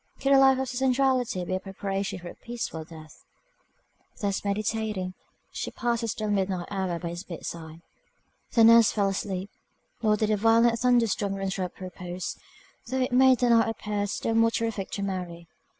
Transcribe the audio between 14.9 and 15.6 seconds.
to Mary.